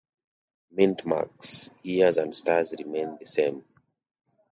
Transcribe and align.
Mint 0.71 1.05
marks, 1.05 1.69
year 1.83 2.09
and 2.17 2.35
stars 2.35 2.73
remain 2.75 3.17
the 3.19 3.27
same. 3.27 3.63